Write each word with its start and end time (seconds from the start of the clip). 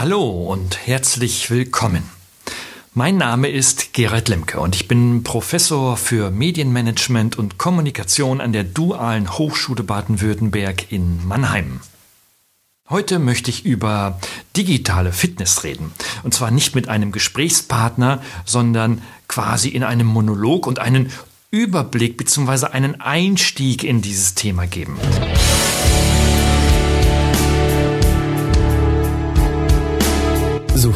Hallo 0.00 0.50
und 0.50 0.86
herzlich 0.86 1.50
willkommen. 1.50 2.02
Mein 2.94 3.18
Name 3.18 3.50
ist 3.50 3.92
Gerald 3.92 4.30
Lemke 4.30 4.58
und 4.58 4.74
ich 4.74 4.88
bin 4.88 5.24
Professor 5.24 5.98
für 5.98 6.30
Medienmanagement 6.30 7.38
und 7.38 7.58
Kommunikation 7.58 8.40
an 8.40 8.54
der 8.54 8.64
Dualen 8.64 9.30
Hochschule 9.36 9.82
Baden-Württemberg 9.82 10.90
in 10.90 11.28
Mannheim. 11.28 11.80
Heute 12.88 13.18
möchte 13.18 13.50
ich 13.50 13.66
über 13.66 14.18
digitale 14.56 15.12
Fitness 15.12 15.64
reden. 15.64 15.92
Und 16.22 16.32
zwar 16.32 16.50
nicht 16.50 16.74
mit 16.74 16.88
einem 16.88 17.12
Gesprächspartner, 17.12 18.22
sondern 18.46 19.02
quasi 19.28 19.68
in 19.68 19.84
einem 19.84 20.06
Monolog 20.06 20.66
und 20.66 20.78
einen 20.78 21.12
Überblick 21.50 22.16
bzw. 22.16 22.68
einen 22.68 23.02
Einstieg 23.02 23.84
in 23.84 24.00
dieses 24.00 24.34
Thema 24.34 24.66
geben. 24.66 24.96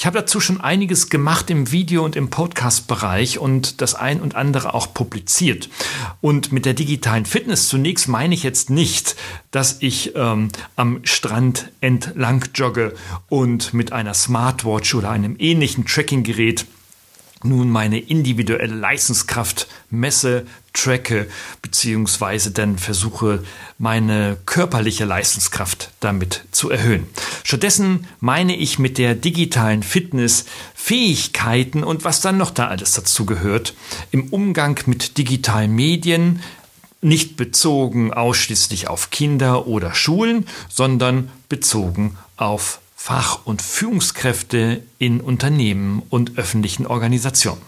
Ich 0.00 0.06
habe 0.06 0.18
dazu 0.18 0.40
schon 0.40 0.62
einiges 0.62 1.10
gemacht 1.10 1.50
im 1.50 1.72
Video- 1.72 2.06
und 2.06 2.16
im 2.16 2.30
Podcast-Bereich 2.30 3.38
und 3.38 3.82
das 3.82 3.94
ein 3.94 4.22
und 4.22 4.34
andere 4.34 4.72
auch 4.72 4.94
publiziert. 4.94 5.68
Und 6.22 6.52
mit 6.52 6.64
der 6.64 6.72
digitalen 6.72 7.26
Fitness 7.26 7.68
zunächst 7.68 8.08
meine 8.08 8.32
ich 8.34 8.42
jetzt 8.42 8.70
nicht, 8.70 9.14
dass 9.50 9.76
ich 9.80 10.16
ähm, 10.16 10.48
am 10.74 11.00
Strand 11.04 11.70
entlang 11.82 12.46
jogge 12.54 12.94
und 13.28 13.74
mit 13.74 13.92
einer 13.92 14.14
Smartwatch 14.14 14.94
oder 14.94 15.10
einem 15.10 15.36
ähnlichen 15.38 15.84
Tracking-Gerät 15.84 16.64
nun 17.42 17.68
meine 17.68 17.98
individuelle 17.98 18.74
Leistungskraft 18.74 19.66
messe, 19.90 20.46
tracke, 20.72 21.28
beziehungsweise 21.62 22.50
dann 22.50 22.78
versuche, 22.78 23.42
meine 23.78 24.36
körperliche 24.46 25.04
Leistungskraft 25.04 25.90
damit 26.00 26.44
zu 26.50 26.70
erhöhen. 26.70 27.06
Stattdessen 27.44 28.06
meine 28.20 28.56
ich 28.56 28.78
mit 28.78 28.98
der 28.98 29.14
digitalen 29.14 29.82
Fitness 29.82 30.46
Fähigkeiten 30.74 31.84
und 31.84 32.04
was 32.04 32.20
dann 32.20 32.38
noch 32.38 32.50
da 32.50 32.68
alles 32.68 32.92
dazu 32.92 33.26
gehört 33.26 33.74
im 34.10 34.28
Umgang 34.28 34.78
mit 34.86 35.18
digitalen 35.18 35.74
Medien, 35.74 36.42
nicht 37.02 37.36
bezogen 37.36 38.12
ausschließlich 38.12 38.88
auf 38.88 39.10
Kinder 39.10 39.66
oder 39.66 39.94
Schulen, 39.94 40.46
sondern 40.68 41.30
bezogen 41.48 42.18
auf 42.36 42.80
Fach- 42.94 43.46
und 43.46 43.62
Führungskräfte 43.62 44.82
in 44.98 45.22
Unternehmen 45.22 46.02
und 46.10 46.36
öffentlichen 46.36 46.86
Organisationen. 46.86 47.62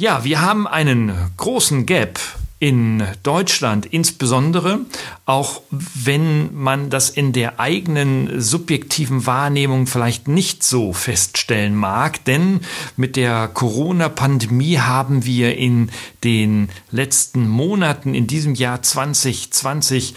Ja, 0.00 0.22
wir 0.22 0.40
haben 0.40 0.68
einen 0.68 1.12
großen 1.38 1.84
Gap 1.84 2.20
in 2.60 3.02
Deutschland 3.24 3.84
insbesondere, 3.84 4.82
auch 5.26 5.60
wenn 5.70 6.54
man 6.54 6.88
das 6.88 7.10
in 7.10 7.32
der 7.32 7.58
eigenen 7.58 8.40
subjektiven 8.40 9.26
Wahrnehmung 9.26 9.88
vielleicht 9.88 10.28
nicht 10.28 10.62
so 10.62 10.92
feststellen 10.92 11.74
mag, 11.74 12.24
denn 12.26 12.60
mit 12.96 13.16
der 13.16 13.48
Corona-Pandemie 13.48 14.78
haben 14.78 15.24
wir 15.24 15.58
in 15.58 15.90
den 16.22 16.68
letzten 16.92 17.48
Monaten 17.48 18.14
in 18.14 18.28
diesem 18.28 18.54
Jahr 18.54 18.82
2020 18.82 20.14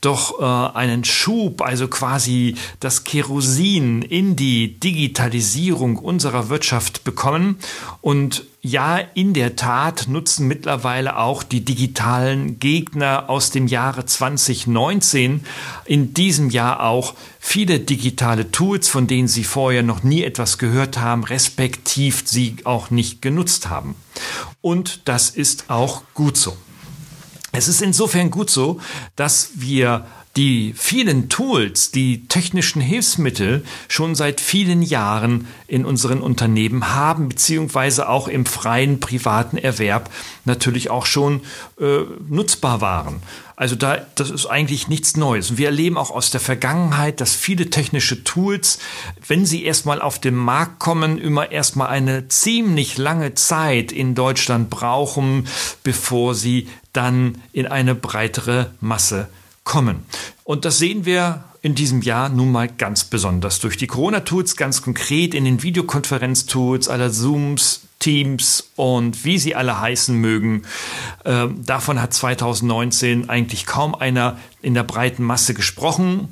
doch 0.00 0.40
äh, 0.40 0.76
einen 0.78 1.02
Schub, 1.02 1.60
also 1.60 1.88
quasi 1.88 2.54
das 2.78 3.02
Kerosin 3.02 4.02
in 4.02 4.36
die 4.36 4.78
Digitalisierung 4.78 5.96
unserer 5.96 6.50
Wirtschaft 6.50 7.02
bekommen. 7.02 7.58
Und 8.00 8.44
ja, 8.64 8.96
in 8.96 9.34
der 9.34 9.56
Tat 9.56 10.08
nutzen 10.08 10.48
mittlerweile 10.48 11.18
auch 11.18 11.42
die 11.42 11.62
digitalen 11.62 12.58
Gegner 12.58 13.28
aus 13.28 13.50
dem 13.50 13.66
Jahre 13.66 14.06
2019 14.06 15.44
in 15.84 16.14
diesem 16.14 16.48
Jahr 16.48 16.82
auch 16.82 17.12
viele 17.38 17.78
digitale 17.78 18.50
Tools, 18.50 18.88
von 18.88 19.06
denen 19.06 19.28
sie 19.28 19.44
vorher 19.44 19.82
noch 19.82 20.02
nie 20.02 20.24
etwas 20.24 20.56
gehört 20.56 20.96
haben, 20.96 21.24
respektiv 21.24 22.22
sie 22.24 22.56
auch 22.64 22.88
nicht 22.88 23.20
genutzt 23.20 23.68
haben. 23.68 23.96
Und 24.62 25.02
das 25.04 25.28
ist 25.28 25.68
auch 25.68 26.02
gut 26.14 26.38
so. 26.38 26.56
Es 27.52 27.68
ist 27.68 27.82
insofern 27.82 28.30
gut 28.30 28.48
so, 28.48 28.80
dass 29.14 29.50
wir 29.56 30.06
die 30.36 30.74
vielen 30.76 31.28
Tools, 31.28 31.92
die 31.92 32.26
technischen 32.26 32.80
Hilfsmittel 32.80 33.64
schon 33.88 34.16
seit 34.16 34.40
vielen 34.40 34.82
Jahren 34.82 35.46
in 35.68 35.84
unseren 35.84 36.20
Unternehmen 36.20 36.92
haben, 36.92 37.28
beziehungsweise 37.28 38.08
auch 38.08 38.26
im 38.26 38.44
freien 38.44 38.98
privaten 38.98 39.56
Erwerb 39.56 40.10
natürlich 40.44 40.90
auch 40.90 41.06
schon 41.06 41.42
äh, 41.80 42.00
nutzbar 42.28 42.80
waren. 42.80 43.22
Also 43.56 43.76
da, 43.76 44.04
das 44.16 44.30
ist 44.30 44.46
eigentlich 44.46 44.88
nichts 44.88 45.16
Neues. 45.16 45.50
Und 45.50 45.58
wir 45.58 45.66
erleben 45.66 45.96
auch 45.96 46.10
aus 46.10 46.32
der 46.32 46.40
Vergangenheit, 46.40 47.20
dass 47.20 47.36
viele 47.36 47.70
technische 47.70 48.24
Tools, 48.24 48.80
wenn 49.28 49.46
sie 49.46 49.64
erstmal 49.64 50.02
auf 50.02 50.18
den 50.18 50.34
Markt 50.34 50.80
kommen, 50.80 51.18
immer 51.18 51.52
erstmal 51.52 51.88
eine 51.88 52.26
ziemlich 52.26 52.98
lange 52.98 53.34
Zeit 53.34 53.92
in 53.92 54.16
Deutschland 54.16 54.70
brauchen, 54.70 55.46
bevor 55.84 56.34
sie 56.34 56.68
dann 56.92 57.40
in 57.52 57.66
eine 57.66 57.94
breitere 57.94 58.72
Masse 58.80 59.28
kommen. 59.64 60.04
Und 60.44 60.64
das 60.64 60.78
sehen 60.78 61.04
wir 61.04 61.44
in 61.62 61.74
diesem 61.74 62.02
Jahr 62.02 62.28
nun 62.28 62.52
mal 62.52 62.68
ganz 62.68 63.04
besonders 63.04 63.58
durch 63.58 63.78
die 63.78 63.86
Corona-Tools, 63.86 64.56
ganz 64.56 64.82
konkret 64.82 65.34
in 65.34 65.46
den 65.46 65.62
Videokonferenz-Tools 65.62 66.88
aller 66.88 67.10
Zooms, 67.10 67.80
Teams 67.98 68.70
und 68.76 69.24
wie 69.24 69.38
sie 69.38 69.54
alle 69.54 69.80
heißen 69.80 70.14
mögen. 70.14 70.64
Ähm, 71.24 71.64
davon 71.64 72.02
hat 72.02 72.12
2019 72.12 73.30
eigentlich 73.30 73.64
kaum 73.64 73.94
einer 73.94 74.36
in 74.60 74.74
der 74.74 74.82
breiten 74.82 75.22
Masse 75.22 75.54
gesprochen. 75.54 76.28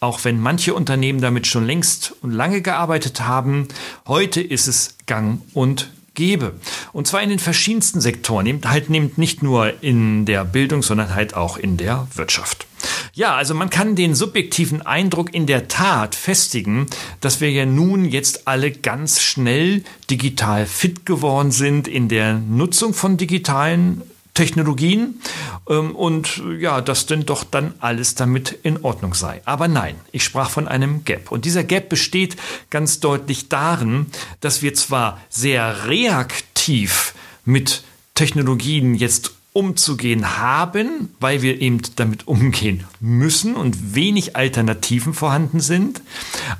Auch 0.00 0.24
wenn 0.24 0.40
manche 0.40 0.74
Unternehmen 0.74 1.20
damit 1.20 1.46
schon 1.46 1.66
längst 1.66 2.12
und 2.20 2.32
lange 2.32 2.60
gearbeitet 2.60 3.20
haben, 3.20 3.68
heute 4.08 4.40
ist 4.40 4.66
es 4.66 4.96
gang 5.06 5.40
und 5.54 5.92
gebe. 6.14 6.54
Und 6.92 7.06
zwar 7.06 7.22
in 7.22 7.30
den 7.30 7.38
verschiedensten 7.38 8.00
Sektoren, 8.00 8.60
halt 8.64 8.90
nimmt 8.90 9.18
nicht 9.18 9.42
nur 9.42 9.82
in 9.82 10.24
der 10.24 10.44
Bildung, 10.44 10.82
sondern 10.82 11.14
halt 11.14 11.34
auch 11.34 11.56
in 11.56 11.76
der 11.76 12.06
Wirtschaft. 12.14 12.66
Ja, 13.14 13.34
also 13.36 13.54
man 13.54 13.70
kann 13.70 13.94
den 13.94 14.14
subjektiven 14.14 14.82
Eindruck 14.82 15.34
in 15.34 15.46
der 15.46 15.68
Tat 15.68 16.14
festigen, 16.14 16.86
dass 17.20 17.40
wir 17.40 17.50
ja 17.50 17.64
nun 17.64 18.04
jetzt 18.04 18.48
alle 18.48 18.72
ganz 18.72 19.22
schnell 19.22 19.84
digital 20.10 20.66
fit 20.66 21.06
geworden 21.06 21.50
sind 21.50 21.88
in 21.88 22.08
der 22.08 22.34
Nutzung 22.34 22.92
von 22.92 23.16
digitalen 23.16 24.02
Technologien 24.34 25.20
ähm, 25.68 25.94
und 25.94 26.42
ja, 26.58 26.80
dass 26.80 27.06
denn 27.06 27.24
doch 27.24 27.44
dann 27.44 27.74
alles 27.78 28.16
damit 28.16 28.58
in 28.62 28.84
Ordnung 28.84 29.14
sei. 29.14 29.40
Aber 29.44 29.68
nein, 29.68 29.94
ich 30.12 30.24
sprach 30.24 30.50
von 30.50 30.68
einem 30.68 31.04
Gap. 31.04 31.30
Und 31.30 31.44
dieser 31.44 31.64
Gap 31.64 31.88
besteht 31.88 32.36
ganz 32.68 33.00
deutlich 33.00 33.48
darin, 33.48 34.06
dass 34.40 34.60
wir 34.60 34.74
zwar 34.74 35.20
sehr 35.30 35.86
reaktiv 35.86 37.14
mit 37.44 37.84
Technologien 38.14 38.94
jetzt 38.94 39.32
umzugehen 39.52 40.38
haben, 40.38 41.14
weil 41.20 41.42
wir 41.42 41.60
eben 41.60 41.80
damit 41.94 42.26
umgehen 42.26 42.84
müssen 42.98 43.54
und 43.54 43.94
wenig 43.94 44.34
Alternativen 44.34 45.14
vorhanden 45.14 45.60
sind. 45.60 46.02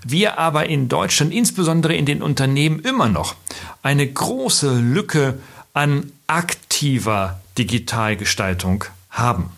Wir 0.07 0.39
aber 0.39 0.69
in 0.69 0.89
Deutschland, 0.89 1.35
insbesondere 1.35 1.97
in 1.97 2.07
den 2.07 2.23
Unternehmen, 2.23 2.79
immer 2.79 3.09
noch 3.09 3.35
eine 3.83 4.07
große 4.07 4.79
Lücke 4.79 5.41
an 5.73 6.13
aktiver 6.29 7.41
Digitalgestaltung 7.59 8.85
haben. 9.11 9.51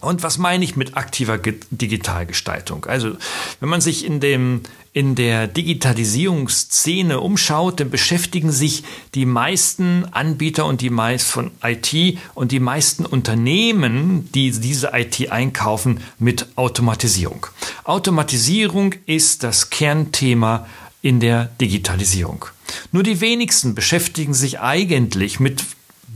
Und 0.00 0.22
was 0.22 0.38
meine 0.38 0.64
ich 0.64 0.76
mit 0.76 0.96
aktiver 0.96 1.38
Digitalgestaltung? 1.38 2.84
Also, 2.84 3.16
wenn 3.58 3.68
man 3.68 3.80
sich 3.80 4.04
in 4.04 4.20
dem, 4.20 4.60
in 4.92 5.16
der 5.16 5.48
Digitalisierungsszene 5.48 7.18
umschaut, 7.18 7.80
dann 7.80 7.90
beschäftigen 7.90 8.52
sich 8.52 8.84
die 9.16 9.26
meisten 9.26 10.04
Anbieter 10.12 10.66
und 10.66 10.82
die 10.82 10.90
meisten 10.90 11.28
von 11.28 11.50
IT 11.64 12.18
und 12.34 12.52
die 12.52 12.60
meisten 12.60 13.06
Unternehmen, 13.06 14.30
die 14.32 14.52
diese 14.52 14.92
IT 14.94 15.32
einkaufen, 15.32 16.00
mit 16.20 16.46
Automatisierung. 16.54 17.48
Automatisierung 17.82 18.94
ist 19.06 19.42
das 19.42 19.70
Kernthema 19.70 20.68
in 21.02 21.18
der 21.18 21.46
Digitalisierung. 21.60 22.44
Nur 22.92 23.02
die 23.02 23.20
wenigsten 23.20 23.74
beschäftigen 23.74 24.34
sich 24.34 24.60
eigentlich 24.60 25.40
mit 25.40 25.64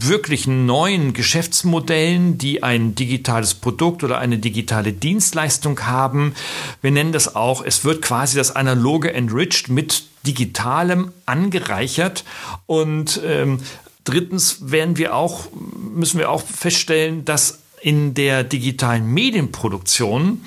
wirklichen 0.09 0.67
neuen 0.67 1.13
Geschäftsmodellen, 1.13 2.39
die 2.39 2.63
ein 2.63 2.95
digitales 2.95 3.55
Produkt 3.55 4.05
oder 4.05 4.19
eine 4.19 4.39
digitale 4.39 4.93
Dienstleistung 4.93 5.81
haben. 5.87 6.35
Wir 6.81 6.91
nennen 6.91 7.13
das 7.13 7.35
auch, 7.35 7.65
es 7.65 7.85
wird 7.85 8.03
quasi 8.03 8.37
das 8.37 8.55
analoge 8.55 9.13
enriched 9.13 9.69
mit 9.69 10.05
digitalem 10.27 11.13
angereichert 11.27 12.25
und 12.67 13.21
ähm, 13.25 13.59
drittens 14.05 14.71
werden 14.71 14.97
wir 14.97 15.15
auch 15.15 15.49
müssen 15.53 16.19
wir 16.19 16.31
auch 16.31 16.43
feststellen, 16.43 17.25
dass 17.25 17.59
in 17.81 18.15
der 18.15 18.45
digitalen 18.45 19.07
Medienproduktion 19.07 20.45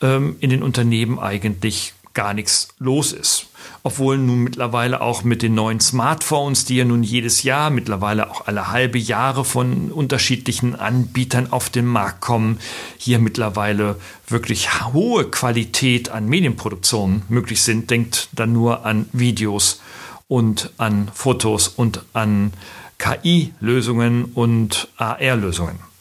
ähm, 0.00 0.36
in 0.40 0.50
den 0.50 0.62
Unternehmen 0.62 1.18
eigentlich 1.18 1.94
gar 2.14 2.34
nichts 2.34 2.68
los 2.78 3.12
ist. 3.12 3.46
Obwohl 3.84 4.16
nun 4.16 4.44
mittlerweile 4.44 5.00
auch 5.00 5.24
mit 5.24 5.42
den 5.42 5.54
neuen 5.54 5.80
Smartphones, 5.80 6.64
die 6.64 6.76
ja 6.76 6.84
nun 6.84 7.02
jedes 7.02 7.42
Jahr, 7.42 7.70
mittlerweile 7.70 8.30
auch 8.30 8.46
alle 8.46 8.70
halbe 8.70 8.98
Jahre 8.98 9.44
von 9.44 9.90
unterschiedlichen 9.90 10.76
Anbietern 10.76 11.50
auf 11.50 11.68
den 11.68 11.86
Markt 11.86 12.20
kommen, 12.20 12.60
hier 12.96 13.18
mittlerweile 13.18 13.96
wirklich 14.28 14.84
hohe 14.92 15.24
Qualität 15.24 16.10
an 16.10 16.28
Medienproduktion 16.28 17.22
möglich 17.28 17.62
sind. 17.62 17.90
Denkt 17.90 18.28
dann 18.32 18.52
nur 18.52 18.86
an 18.86 19.08
Videos 19.12 19.80
und 20.28 20.70
an 20.78 21.10
Fotos 21.12 21.66
und 21.66 22.04
an 22.12 22.52
KI-Lösungen 22.98 24.26
und 24.26 24.88
AR-Lösungen. 24.96 25.91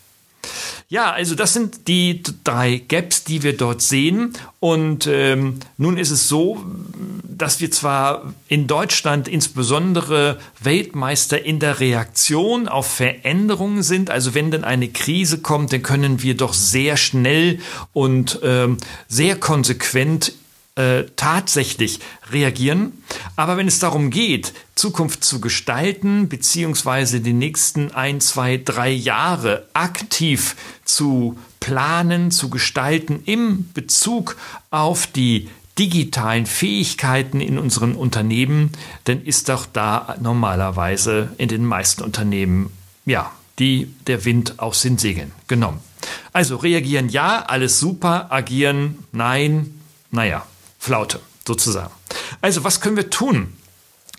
Ja, 0.91 1.13
also 1.13 1.35
das 1.35 1.53
sind 1.53 1.87
die 1.87 2.21
drei 2.43 2.81
Gaps, 2.85 3.23
die 3.23 3.43
wir 3.43 3.55
dort 3.55 3.81
sehen. 3.81 4.33
Und 4.59 5.07
ähm, 5.07 5.61
nun 5.77 5.97
ist 5.97 6.11
es 6.11 6.27
so, 6.27 6.65
dass 7.23 7.61
wir 7.61 7.71
zwar 7.71 8.33
in 8.49 8.67
Deutschland 8.67 9.29
insbesondere 9.29 10.37
Weltmeister 10.59 11.45
in 11.45 11.59
der 11.59 11.79
Reaktion 11.79 12.67
auf 12.67 12.87
Veränderungen 12.87 13.83
sind. 13.83 14.09
Also 14.09 14.35
wenn 14.35 14.51
denn 14.51 14.65
eine 14.65 14.89
Krise 14.89 15.37
kommt, 15.37 15.71
dann 15.71 15.81
können 15.81 16.23
wir 16.23 16.35
doch 16.35 16.53
sehr 16.53 16.97
schnell 16.97 17.59
und 17.93 18.41
ähm, 18.43 18.75
sehr 19.07 19.37
konsequent 19.37 20.33
äh, 20.75 21.03
tatsächlich 21.15 21.99
reagieren. 22.31 23.03
Aber 23.35 23.57
wenn 23.57 23.67
es 23.67 23.79
darum 23.79 24.09
geht, 24.09 24.53
Zukunft 24.75 25.23
zu 25.23 25.41
gestalten, 25.41 26.29
beziehungsweise 26.29 27.19
die 27.19 27.33
nächsten 27.33 27.91
ein, 27.91 28.21
zwei, 28.21 28.57
drei 28.57 28.89
Jahre 28.89 29.67
aktiv 29.73 30.55
zu 30.85 31.37
planen, 31.59 32.31
zu 32.31 32.49
gestalten 32.49 33.21
im 33.25 33.69
Bezug 33.73 34.37
auf 34.69 35.07
die 35.07 35.49
digitalen 35.77 36.45
Fähigkeiten 36.45 37.41
in 37.41 37.57
unseren 37.57 37.95
Unternehmen, 37.95 38.71
dann 39.05 39.23
ist 39.23 39.49
doch 39.49 39.65
da 39.65 40.15
normalerweise 40.21 41.33
in 41.37 41.47
den 41.47 41.65
meisten 41.65 42.03
Unternehmen, 42.03 42.71
ja, 43.05 43.31
die 43.59 43.93
der 44.07 44.25
Wind 44.25 44.59
aus 44.59 44.81
den 44.81 44.97
Segeln 44.97 45.31
genommen. 45.47 45.79
Also 46.33 46.55
reagieren 46.55 47.09
ja, 47.09 47.43
alles 47.45 47.79
super, 47.79 48.31
agieren 48.31 49.03
nein, 49.11 49.79
naja, 50.11 50.45
Flaute 50.81 51.19
sozusagen. 51.47 51.93
Also 52.41 52.63
was 52.63 52.81
können 52.81 52.97
wir 52.97 53.11
tun? 53.11 53.53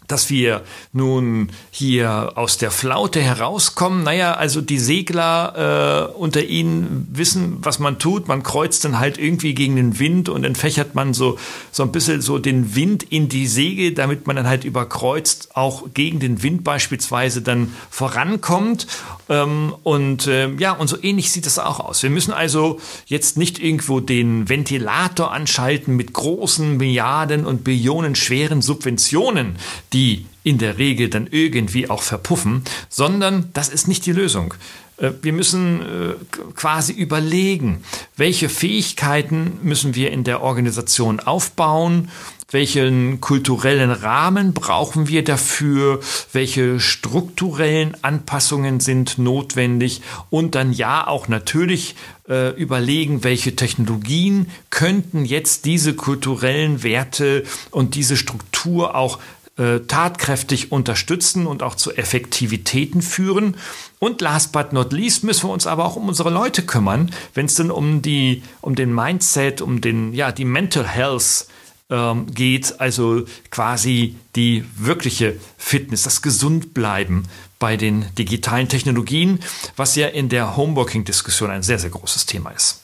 Dass 0.08 0.30
wir 0.30 0.62
nun 0.92 1.50
hier 1.70 2.32
aus 2.36 2.58
der 2.58 2.70
Flaute 2.70 3.20
herauskommen. 3.20 4.02
Naja, 4.02 4.34
also 4.34 4.60
die 4.60 4.78
Segler 4.78 6.10
äh, 6.12 6.18
unter 6.18 6.44
ihnen 6.44 7.08
wissen, 7.12 7.58
was 7.62 7.78
man 7.78 7.98
tut. 7.98 8.28
Man 8.28 8.42
kreuzt 8.42 8.84
dann 8.84 8.98
halt 8.98 9.18
irgendwie 9.18 9.54
gegen 9.54 9.76
den 9.76 9.98
Wind 9.98 10.28
und 10.28 10.44
entfächert 10.44 10.94
man 10.94 11.14
so, 11.14 11.38
so 11.70 11.82
ein 11.82 11.92
bisschen 11.92 12.20
so 12.20 12.38
den 12.38 12.74
Wind 12.74 13.02
in 13.04 13.28
die 13.28 13.46
Segel, 13.46 13.92
damit 13.94 14.26
man 14.26 14.36
dann 14.36 14.46
halt 14.46 14.64
überkreuzt 14.64 15.50
auch 15.54 15.84
gegen 15.94 16.20
den 16.20 16.42
Wind 16.42 16.64
beispielsweise 16.64 17.42
dann 17.42 17.74
vorankommt. 17.90 18.86
Ähm, 19.28 19.74
und 19.82 20.26
äh, 20.26 20.50
ja, 20.58 20.72
und 20.72 20.88
so 20.88 20.96
ähnlich 21.02 21.30
sieht 21.32 21.46
es 21.46 21.58
auch 21.58 21.80
aus. 21.80 22.02
Wir 22.02 22.10
müssen 22.10 22.32
also 22.32 22.80
jetzt 23.06 23.36
nicht 23.36 23.58
irgendwo 23.58 24.00
den 24.00 24.48
Ventilator 24.48 25.32
anschalten 25.32 25.96
mit 25.96 26.12
großen 26.12 26.76
Milliarden 26.76 27.46
und 27.46 27.64
Billionen 27.64 28.14
schweren 28.14 28.62
Subventionen, 28.62 29.56
die 29.92 30.26
in 30.44 30.58
der 30.58 30.78
Regel 30.78 31.08
dann 31.08 31.28
irgendwie 31.30 31.88
auch 31.88 32.02
verpuffen, 32.02 32.62
sondern 32.88 33.50
das 33.52 33.68
ist 33.68 33.88
nicht 33.88 34.06
die 34.06 34.12
Lösung. 34.12 34.54
Äh, 34.98 35.12
wir 35.22 35.32
müssen 35.32 35.80
äh, 35.80 36.14
quasi 36.54 36.92
überlegen, 36.92 37.84
welche 38.16 38.48
Fähigkeiten 38.48 39.58
müssen 39.62 39.94
wir 39.94 40.10
in 40.10 40.24
der 40.24 40.42
Organisation 40.42 41.20
aufbauen, 41.20 42.08
welchen 42.50 43.20
kulturellen 43.22 43.90
Rahmen 43.90 44.52
brauchen 44.52 45.08
wir 45.08 45.24
dafür, 45.24 46.00
welche 46.32 46.80
strukturellen 46.80 47.96
Anpassungen 48.02 48.78
sind 48.80 49.16
notwendig 49.16 50.02
und 50.28 50.54
dann 50.54 50.72
ja 50.72 51.06
auch 51.06 51.28
natürlich 51.28 51.94
äh, 52.28 52.50
überlegen, 52.50 53.24
welche 53.24 53.56
Technologien 53.56 54.48
könnten 54.68 55.24
jetzt 55.24 55.64
diese 55.64 55.94
kulturellen 55.94 56.82
Werte 56.82 57.44
und 57.70 57.94
diese 57.94 58.18
Struktur 58.18 58.94
auch 58.94 59.18
äh, 59.58 59.80
tatkräftig 59.80 60.72
unterstützen 60.72 61.46
und 61.46 61.62
auch 61.62 61.74
zu 61.74 61.92
Effektivitäten 61.92 63.02
führen. 63.02 63.56
Und 63.98 64.20
last 64.20 64.52
but 64.52 64.72
not 64.72 64.92
least 64.92 65.24
müssen 65.24 65.48
wir 65.48 65.52
uns 65.52 65.66
aber 65.66 65.84
auch 65.84 65.96
um 65.96 66.08
unsere 66.08 66.30
Leute 66.30 66.62
kümmern, 66.62 67.10
wenn 67.34 67.46
es 67.46 67.54
denn 67.54 67.70
um 67.70 68.02
die, 68.02 68.42
um 68.60 68.74
den 68.74 68.94
Mindset, 68.94 69.60
um 69.60 69.80
den, 69.80 70.12
ja, 70.14 70.32
die 70.32 70.44
Mental 70.44 70.86
Health 70.86 71.46
ähm, 71.90 72.26
geht, 72.32 72.80
also 72.80 73.24
quasi 73.50 74.16
die 74.36 74.64
wirkliche 74.76 75.36
Fitness, 75.58 76.02
das 76.02 76.22
Gesundbleiben 76.22 77.28
bei 77.58 77.76
den 77.76 78.06
digitalen 78.16 78.68
Technologien, 78.68 79.40
was 79.76 79.94
ja 79.94 80.08
in 80.08 80.28
der 80.28 80.56
Homeworking-Diskussion 80.56 81.50
ein 81.50 81.62
sehr, 81.62 81.78
sehr 81.78 81.90
großes 81.90 82.26
Thema 82.26 82.50
ist. 82.50 82.81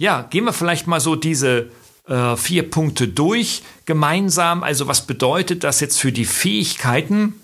Ja, 0.00 0.22
gehen 0.22 0.46
wir 0.46 0.54
vielleicht 0.54 0.86
mal 0.86 0.98
so 0.98 1.14
diese 1.14 1.68
äh, 2.08 2.34
vier 2.34 2.70
Punkte 2.70 3.06
durch 3.06 3.62
gemeinsam. 3.84 4.62
Also 4.62 4.86
was 4.86 5.06
bedeutet 5.06 5.62
das 5.62 5.80
jetzt 5.80 6.00
für 6.00 6.10
die 6.10 6.24
Fähigkeiten? 6.24 7.34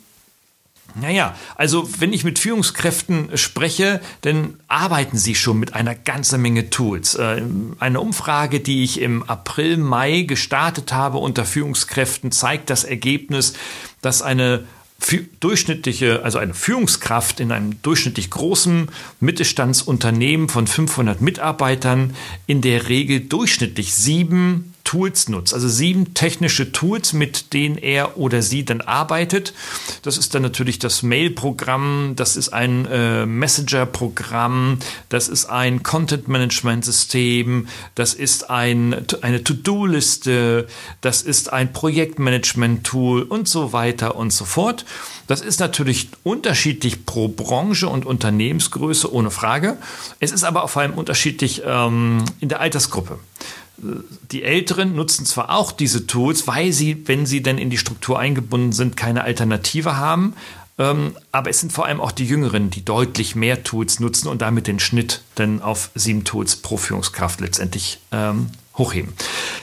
Naja, 0.95 1.35
also 1.57 1.87
wenn 1.99 2.15
ich 2.15 2.25
mit 2.25 2.39
Führungskräften 2.39 3.37
spreche, 3.37 4.01
dann 4.23 4.55
arbeiten 4.69 5.19
sie 5.19 5.35
schon 5.35 5.59
mit 5.59 5.75
einer 5.75 5.95
ganzen 5.95 6.41
Menge 6.41 6.71
Tools. 6.71 7.17
Äh, 7.17 7.43
eine 7.79 8.01
Umfrage, 8.01 8.61
die 8.61 8.85
ich 8.85 9.03
im 9.03 9.23
April, 9.25 9.77
Mai 9.77 10.23
gestartet 10.23 10.95
habe 10.95 11.19
unter 11.19 11.45
Führungskräften, 11.45 12.33
zeigt 12.33 12.71
das 12.71 12.85
Ergebnis, 12.85 13.53
dass 14.01 14.23
eine 14.23 14.65
durchschnittliche, 15.41 16.23
also 16.23 16.39
eine 16.39 16.55
Führungskraft 16.55 17.41
in 17.41 17.53
einem 17.53 17.81
durchschnittlich 17.83 18.31
großen 18.31 18.89
Mittelstandsunternehmen 19.21 20.49
von 20.49 20.67
500 20.67 21.21
Mitarbeitern 21.21 22.15
in 22.47 22.61
der 22.61 22.89
Regel 22.89 23.21
durchschnittlich 23.21 23.95
sieben 23.95 24.75
Tools 24.87 25.29
nutzt, 25.29 25.53
also 25.53 25.69
sieben 25.69 26.15
technische 26.15 26.71
Tools, 26.71 27.13
mit 27.13 27.53
denen 27.53 27.77
er 27.77 28.17
oder 28.17 28.41
sie 28.41 28.65
dann 28.65 28.81
arbeitet. 28.81 29.53
Das 30.03 30.17
ist 30.17 30.35
dann 30.35 30.43
natürlich 30.43 30.79
das 30.79 31.03
Mail-Programm, 31.03 32.13
das 32.15 32.37
ist 32.37 32.51
ein 32.51 32.87
äh, 32.87 33.27
Messenger-Programm, 33.27 34.79
das 35.09 35.29
ist 35.29 35.47
ein 35.47 35.83
Content-Management-System, 35.83 37.67
das 37.97 38.15
ist 38.15 38.49
ein, 38.49 39.05
eine 39.23 39.43
To-Do-Liste, 39.43 40.69
das 41.01 41.23
ist 41.23 41.53
ein 41.53 41.73
Projektmanagement-Tool 41.73 43.23
und 43.23 43.49
so 43.49 43.73
weiter 43.73 44.15
und 44.15 44.33
so 44.33 44.45
fort. 44.45 44.87
Das 45.27 45.41
ist 45.41 45.59
natürlich 45.59 46.11
unterschiedlich 46.23 47.05
pro 47.05 47.27
Branche 47.27 47.89
und 47.89 48.07
Unternehmensgröße, 48.07 49.13
ohne 49.13 49.33
Frage. 49.33 49.79
Es 50.21 50.31
ist 50.31 50.45
aber 50.45 50.69
vor 50.69 50.83
allem 50.83 50.95
unterschiedlich 50.95 51.63
ähm, 51.67 52.25
in 52.39 52.49
der 52.49 52.61
Altersgruppe 52.61 53.19
die 53.79 54.43
Älteren 54.43 54.95
nutzen 54.95 55.27
zwar 55.27 55.51
auch 55.51 55.73
diese 55.73 56.07
Tools, 56.07 56.47
weil 56.47 56.73
sie, 56.73 57.07
wenn 57.07 57.27
sie 57.27 57.43
denn 57.43 57.59
in 57.59 57.71
die 57.71 57.79
Struktur 57.79 58.19
eingebunden 58.19 58.73
sind, 58.73 58.97
keine 58.97 59.25
Alternative 59.25 59.97
haben. 59.97 60.35
Ähm, 60.79 61.17
aber 61.33 61.51
es 61.51 61.61
sind 61.61 61.73
vor 61.73 61.87
allem 61.87 62.01
auch 62.01 62.13
die 62.13 62.27
Jüngeren, 62.27 62.71
die 62.71 62.85
deutlich 62.85 63.35
mehr 63.35 63.65
Tools 63.65 63.99
nutzen 64.01 64.29
und 64.29 64.43
damit 64.43 64.67
den 64.67 64.79
Schnitt 64.79 65.23
dann 65.35 65.63
auf 65.63 65.91
sieben 65.95 66.25
Tools 66.25 66.57
pro 66.57 66.77
Führungskraft 66.77 67.41
letztendlich 67.41 67.99
ähm, 68.13 68.51
hochheben. 68.77 69.15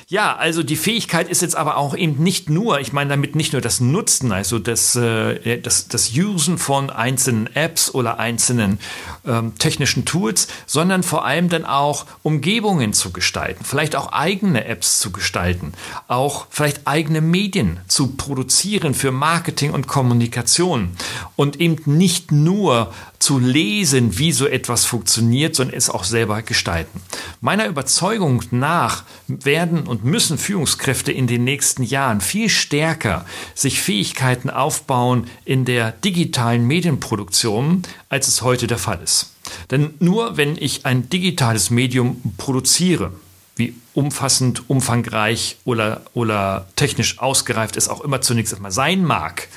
Ja, 0.08 0.36
also 0.36 0.64
die 0.64 0.76
Fähigkeit 0.76 1.30
ist 1.30 1.42
jetzt 1.42 1.56
aber 1.56 1.78
auch 1.78 1.96
eben 1.96 2.22
nicht 2.22 2.50
nur, 2.50 2.80
ich 2.80 2.94
meine 2.94 3.10
damit 3.10 3.36
nicht 3.36 3.54
nur 3.54 3.62
das 3.62 3.80
Nutzen, 3.80 4.32
also 4.32 4.60
das, 4.60 4.96
äh, 4.96 5.60
das, 5.60 5.88
das 5.88 6.12
Usen 6.16 6.58
von 6.58 6.90
einzelnen 6.90 7.48
Apps 7.56 7.94
oder 7.94 8.20
einzelnen 8.20 8.80
ähm, 9.26 9.58
technischen 9.58 10.06
Tools, 10.06 10.48
sondern 10.68 11.02
vor 11.02 11.26
allem 11.26 11.50
dann 11.50 11.66
auch 11.66 12.06
Umgebungen 12.22 12.94
zu 12.94 13.12
gestalten, 13.12 13.66
vielleicht 13.66 13.96
auch 13.96 14.12
eigene 14.12 14.66
Apps 14.66 15.00
zu 15.00 15.12
gestalten, 15.12 15.74
auch 16.08 16.46
vielleicht 16.50 16.86
eigene 16.86 17.22
Medien 17.22 17.80
zu 17.88 18.10
produzieren 18.16 18.94
für 18.94 19.12
Marketing 19.12 19.72
und 19.72 19.88
Kommunikation 19.88 20.92
und 21.36 21.60
eben 21.60 21.82
nicht 21.86 22.32
nur 22.32 22.94
zu 23.20 23.40
lesen, 23.40 24.18
wie 24.18 24.34
so 24.34 24.46
etwas 24.46 24.86
funktioniert, 24.86 25.56
sondern 25.56 25.78
es 25.78 25.90
auch 25.90 26.04
selber 26.04 26.42
gestalten. 26.42 27.02
Meiner 27.40 27.68
Überzeugung 27.68 28.44
nach 28.52 29.03
werden 29.28 29.88
und 29.88 30.04
müssen 30.04 30.38
Führungskräfte 30.38 31.12
in 31.12 31.28
den 31.28 31.44
nächsten 31.44 31.84
Jahren 31.84 32.22
viel 32.22 32.50
stärker 32.50 33.26
sich 33.56 33.82
Fähigkeiten 33.82 34.50
aufbauen 34.50 35.28
in 35.46 35.66
der 35.66 35.92
digitalen 35.92 36.66
Medienproduktion, 36.66 37.84
als 38.10 38.28
es 38.28 38.42
heute 38.42 38.68
der 38.68 38.78
Fall 38.78 39.00
ist. 39.04 39.34
Denn 39.72 39.94
nur 40.00 40.38
wenn 40.38 40.58
ich 40.58 40.86
ein 40.86 41.10
digitales 41.10 41.70
Medium 41.70 42.22
produziere, 42.38 43.12
wie 43.56 43.76
umfassend, 43.94 44.70
umfangreich 44.70 45.58
oder, 45.64 46.02
oder 46.14 46.68
technisch 46.76 47.20
ausgereift 47.20 47.78
es 47.78 47.88
auch 47.88 48.02
immer 48.02 48.22
zunächst 48.22 48.54
einmal 48.56 48.72
sein 48.72 49.04
mag, 49.04 49.48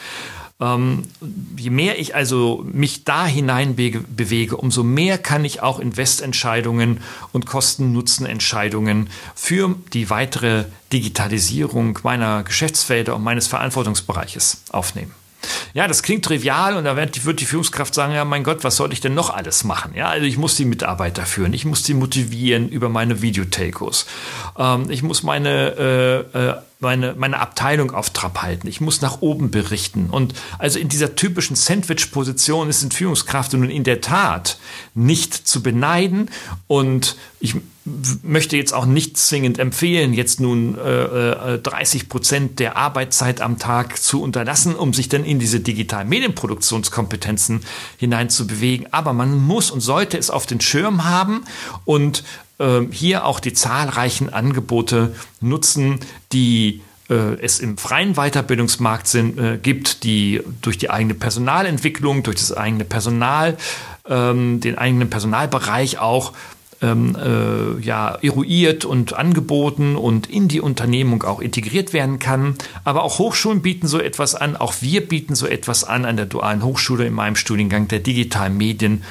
ähm, 0.59 1.03
je 1.57 1.71
mehr 1.71 1.99
ich 1.99 2.15
also 2.15 2.65
mich 2.73 3.05
da 3.05 3.27
hinein 3.27 3.77
bewege, 3.77 4.57
umso 4.57 4.83
mehr 4.83 5.19
kann 5.19 5.45
ich 5.45 5.63
auch 5.63 5.79
Investentscheidungen 5.79 7.01
und 7.33 7.47
Kosten-Nutzen-Entscheidungen 7.47 9.11
für 9.35 9.75
die 9.93 10.09
weitere 10.09 10.65
Digitalisierung 10.93 11.99
meiner 12.03 12.43
Geschäftsfelder 12.43 13.17
und 13.17 13.23
meines 13.23 13.49
Verantwortungsbereiches 13.49 14.63
aufnehmen. 14.71 15.13
Ja, 15.75 15.87
das 15.87 16.03
klingt 16.03 16.25
trivial 16.25 16.77
und 16.77 16.85
da 16.85 16.97
wird 16.97 17.17
die, 17.17 17.25
wird 17.25 17.41
die 17.41 17.45
Führungskraft 17.45 17.95
sagen, 17.95 18.15
ja, 18.15 18.25
mein 18.25 18.43
Gott, 18.43 18.65
was 18.65 18.77
soll 18.77 18.93
ich 18.93 19.01
denn 19.01 19.15
noch 19.15 19.31
alles 19.31 19.65
machen? 19.65 19.93
Ja, 19.95 20.09
also 20.09 20.27
ich 20.27 20.39
muss 20.39 20.57
die 20.57 20.65
Mitarbeiter 20.65 21.27
führen, 21.27 21.53
ich 21.53 21.65
muss 21.65 21.83
die 21.83 21.95
motivieren 21.95 22.69
über 22.69 22.89
meine 22.89 23.23
Videotelcos, 23.23 24.07
ähm, 24.59 24.91
ich 24.91 25.03
muss 25.03 25.23
meine 25.23 26.27
äh, 26.35 26.39
äh, 26.39 26.55
meine, 26.79 27.15
meine 27.15 27.39
Abteilung 27.39 27.93
auf 27.93 28.11
Trab 28.11 28.43
halten. 28.43 28.69
Ich 28.69 28.81
muss 28.81 29.01
nach 29.01 29.23
oben 29.23 29.51
berichten. 29.51 30.11
Und 30.11 30.35
also 30.59 30.79
in 30.79 30.89
dieser 30.89 31.17
typischen 31.17 31.57
Sandwich-Position 31.57 32.69
ist 32.69 32.83
ein 32.83 32.91
Führungskraft 32.91 33.53
nun 33.55 33.71
in 33.71 33.85
der 33.85 34.01
Tat 34.01 34.59
nicht 34.95 35.35
zu 35.35 35.63
beneiden. 35.63 36.31
Und 36.67 37.17
ich 37.41 37.57
möchte 38.23 38.57
jetzt 38.57 38.73
auch 38.73 38.87
nicht 38.87 39.17
zwingend 39.17 39.59
empfehlen, 39.59 40.13
jetzt 40.13 40.41
nun 40.41 40.77
äh, 40.77 41.59
30 41.59 42.03
äh, 42.03 42.07
Prozent 42.07 42.59
der 42.59 42.77
Arbeitszeit 42.77 43.41
am 43.41 43.59
Tag 43.59 43.99
zu 43.99 44.23
unterlassen, 44.23 44.75
um 44.75 44.93
sich 44.93 45.09
dann 45.09 45.25
in 45.25 45.39
diese 45.39 45.61
digitalen 45.61 46.09
Medienproduktionskompetenzen 46.09 47.61
hineinzubewegen. 47.97 48.93
Aber 48.93 49.13
man 49.13 49.39
muss 49.39 49.71
und 49.71 49.81
sollte 49.81 50.19
es 50.19 50.31
auf 50.31 50.47
den 50.47 50.61
Schirm 50.61 51.05
haben 51.05 51.45
und 51.85 52.25
äh, 52.59 52.81
hier 52.91 53.25
auch 53.25 53.39
die 53.39 53.53
zahlreichen 53.53 54.33
Angebote 54.33 55.15
nutzen, 55.41 56.01
die 56.33 56.83
äh, 57.09 57.41
es 57.41 57.61
im 57.61 57.79
freien 57.79 58.15
Weiterbildungsmarkt 58.15 59.07
sind, 59.07 59.39
äh, 59.39 59.59
gibt, 59.63 60.03
die 60.03 60.43
durch 60.61 60.77
die 60.77 60.91
eigene 60.91 61.15
Personalentwicklung, 61.15 62.25
durch 62.25 62.37
das 62.37 62.53
eigene 62.53 62.85
Personal, 62.85 63.57
ähm, 64.09 64.61
den 64.61 64.77
eigenen 64.77 65.09
Personalbereich 65.09 65.99
auch 65.99 66.33
ähm, 66.83 67.17
äh, 67.17 67.81
ja, 67.81 68.19
eruiert 68.23 68.85
und 68.85 69.15
angeboten 69.15 69.97
und 69.97 70.29
in 70.29 70.49
die 70.49 70.61
Unternehmung 70.61 71.23
auch 71.23 71.41
integriert 71.41 71.93
werden 71.93 72.19
kann. 72.19 72.57
Aber 72.85 73.03
auch 73.03 73.19
Hochschulen 73.19 73.63
bieten 73.63 73.87
so 73.87 73.99
etwas 73.99 74.35
an, 74.35 74.57
auch 74.57 74.75
wir 74.81 75.07
bieten 75.07 75.35
so 75.35 75.47
etwas 75.47 75.85
an 75.85 76.05
an 76.05 76.17
der 76.17 76.27
dualen 76.27 76.63
Hochschule 76.63 77.07
in 77.07 77.15
meinem 77.15 77.37
Studiengang 77.37 77.89
der 77.89 78.01
digitalen 78.01 78.57
Medien. 78.57 79.05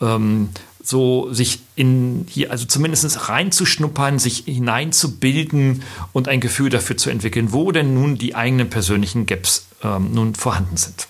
Ähm, 0.00 0.50
so 0.82 1.32
sich 1.32 1.60
in 1.74 2.26
hier, 2.28 2.52
also 2.52 2.64
zumindest 2.64 3.28
reinzuschnuppern, 3.28 4.18
sich 4.18 4.44
hineinzubilden 4.46 5.82
und 6.12 6.28
ein 6.28 6.40
Gefühl 6.40 6.70
dafür 6.70 6.96
zu 6.96 7.10
entwickeln, 7.10 7.52
wo 7.52 7.72
denn 7.72 7.94
nun 7.94 8.16
die 8.16 8.36
eigenen 8.36 8.70
persönlichen 8.70 9.26
Gaps 9.26 9.66
ähm, 9.82 10.12
nun 10.12 10.34
vorhanden 10.34 10.76
sind. 10.76 11.08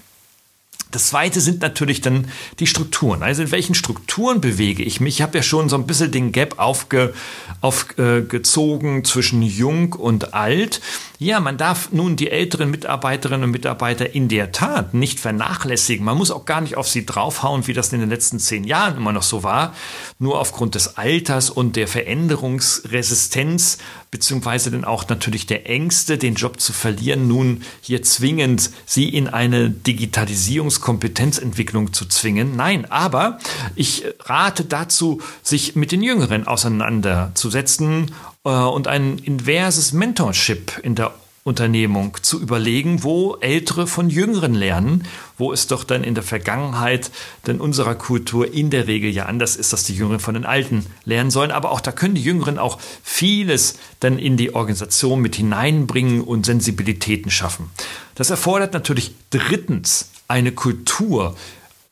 Das 0.92 1.08
zweite 1.08 1.40
sind 1.40 1.62
natürlich 1.62 2.00
dann 2.00 2.28
die 2.58 2.66
Strukturen. 2.66 3.22
Also 3.22 3.42
in 3.42 3.50
welchen 3.50 3.74
Strukturen 3.74 4.40
bewege 4.40 4.82
ich 4.82 5.00
mich? 5.00 5.16
Ich 5.16 5.22
habe 5.22 5.38
ja 5.38 5.42
schon 5.42 5.68
so 5.68 5.76
ein 5.76 5.86
bisschen 5.86 6.12
den 6.12 6.32
Gap 6.32 6.58
aufge, 6.58 7.12
aufgezogen 7.60 9.04
zwischen 9.04 9.42
jung 9.42 9.92
und 9.94 10.32
alt. 10.32 10.80
Ja, 11.18 11.40
man 11.40 11.56
darf 11.56 11.92
nun 11.92 12.16
die 12.16 12.30
älteren 12.30 12.70
Mitarbeiterinnen 12.70 13.44
und 13.44 13.50
Mitarbeiter 13.50 14.14
in 14.14 14.28
der 14.28 14.52
Tat 14.52 14.92
nicht 14.92 15.18
vernachlässigen. 15.18 16.04
Man 16.04 16.18
muss 16.18 16.30
auch 16.30 16.44
gar 16.44 16.60
nicht 16.60 16.76
auf 16.76 16.88
sie 16.88 17.06
draufhauen, 17.06 17.66
wie 17.66 17.72
das 17.72 17.92
in 17.92 18.00
den 18.00 18.10
letzten 18.10 18.38
zehn 18.38 18.64
Jahren 18.64 18.98
immer 18.98 19.12
noch 19.12 19.22
so 19.22 19.42
war. 19.42 19.74
Nur 20.18 20.38
aufgrund 20.38 20.74
des 20.74 20.98
Alters 20.98 21.48
und 21.48 21.74
der 21.76 21.88
Veränderungsresistenz, 21.88 23.78
beziehungsweise 24.10 24.70
dann 24.70 24.84
auch 24.84 25.08
natürlich 25.08 25.46
der 25.46 25.68
Ängste, 25.68 26.18
den 26.18 26.34
Job 26.34 26.60
zu 26.60 26.74
verlieren, 26.74 27.28
nun 27.28 27.62
hier 27.80 28.02
zwingend 28.02 28.70
sie 28.84 29.08
in 29.08 29.26
eine 29.28 29.70
Digitalisierungskompetenzentwicklung 30.76 31.92
zu 31.92 32.06
zwingen. 32.06 32.56
Nein, 32.56 32.90
aber 32.90 33.38
ich 33.74 34.04
rate 34.20 34.64
dazu, 34.64 35.20
sich 35.42 35.76
mit 35.76 35.92
den 35.92 36.02
Jüngeren 36.02 36.46
auseinanderzusetzen 36.46 38.12
äh, 38.44 38.50
und 38.50 38.88
ein 38.88 39.18
inverses 39.18 39.92
Mentorship 39.92 40.78
in 40.82 40.94
der 40.94 41.12
Unternehmung 41.44 42.16
zu 42.22 42.40
überlegen, 42.40 43.04
wo 43.04 43.36
Ältere 43.36 43.86
von 43.86 44.10
Jüngeren 44.10 44.52
lernen, 44.52 45.04
wo 45.38 45.52
es 45.52 45.68
doch 45.68 45.84
dann 45.84 46.02
in 46.02 46.16
der 46.16 46.24
Vergangenheit 46.24 47.12
denn 47.46 47.60
unserer 47.60 47.94
Kultur 47.94 48.52
in 48.52 48.70
der 48.70 48.88
Regel 48.88 49.12
ja 49.12 49.26
anders 49.26 49.54
ist, 49.54 49.72
dass 49.72 49.84
die 49.84 49.94
Jüngeren 49.94 50.18
von 50.18 50.34
den 50.34 50.44
Alten 50.44 50.86
lernen 51.04 51.30
sollen. 51.30 51.52
Aber 51.52 51.70
auch 51.70 51.80
da 51.80 51.92
können 51.92 52.16
die 52.16 52.22
Jüngeren 52.22 52.58
auch 52.58 52.78
vieles 53.04 53.78
dann 54.00 54.18
in 54.18 54.36
die 54.36 54.56
Organisation 54.56 55.20
mit 55.20 55.36
hineinbringen 55.36 56.20
und 56.20 56.46
Sensibilitäten 56.46 57.30
schaffen. 57.30 57.70
Das 58.16 58.30
erfordert 58.30 58.72
natürlich 58.72 59.14
drittens 59.30 60.10
eine 60.28 60.52
Kultur, 60.52 61.36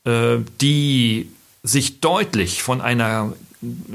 äh, 0.05 0.39
die 0.61 1.31
sich 1.63 2.01
deutlich 2.01 2.63
von 2.63 2.81
einer 2.81 3.33